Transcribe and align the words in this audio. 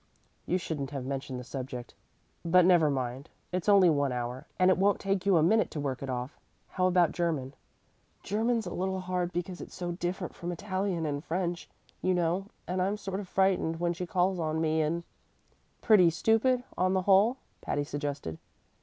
You 0.47 0.57
shouldn't 0.57 0.89
have 0.89 1.05
mentioned 1.05 1.39
the 1.39 1.43
subject. 1.43 1.93
But 2.43 2.65
never 2.65 2.89
mind. 2.89 3.29
It's 3.51 3.69
only 3.69 3.87
one 3.91 4.11
hour, 4.11 4.47
and 4.57 4.71
it 4.71 4.79
won't 4.79 4.99
take 4.99 5.27
you 5.27 5.37
a 5.37 5.43
minute 5.43 5.69
to 5.69 5.79
work 5.79 6.01
it 6.01 6.09
off. 6.09 6.39
How 6.69 6.87
about 6.87 7.11
German?" 7.11 7.53
"German's 8.23 8.65
a 8.65 8.73
little 8.73 9.01
hard 9.01 9.31
because 9.31 9.61
it's 9.61 9.75
so 9.75 9.91
different 9.91 10.33
from 10.33 10.51
Italian 10.51 11.05
and 11.05 11.23
French, 11.23 11.69
you 12.01 12.15
know; 12.15 12.47
and 12.67 12.81
I'm 12.81 12.97
sort 12.97 13.19
of 13.19 13.27
frightened 13.27 13.79
when 13.79 13.93
she 13.93 14.07
calls 14.07 14.39
on 14.39 14.59
me, 14.59 14.81
and" 14.81 15.03
"Pretty 15.83 16.09
stupid, 16.09 16.63
on 16.75 16.95
the 16.95 17.03
whole?" 17.03 17.37
Patty 17.61 17.83
suggested. 17.83 18.39